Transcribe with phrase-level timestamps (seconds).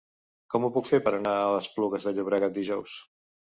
[0.53, 2.99] Com ho puc fer per anar a Esplugues de Llobregat dijous?